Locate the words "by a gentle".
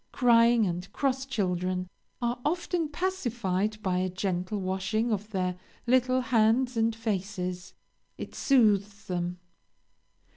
3.83-4.59